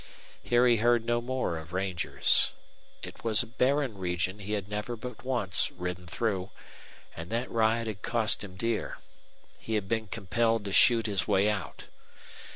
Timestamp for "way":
11.27-11.47